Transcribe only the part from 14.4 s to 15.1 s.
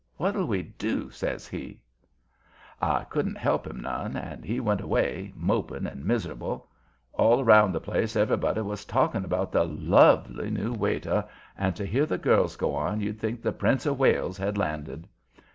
landed.